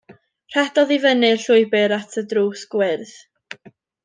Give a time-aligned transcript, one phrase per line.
[0.53, 3.15] Rhedodd i fyny'r llwybr at y drws gwyrdd.